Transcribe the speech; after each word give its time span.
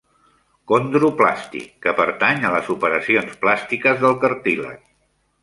"Condroplàstic": 0.69 1.67
que 1.87 1.93
pertany 1.99 2.41
a 2.49 2.53
les 2.57 2.73
operacions 2.77 3.37
plàstiques 3.45 4.03
del 4.07 4.19
cartílag. 4.27 4.83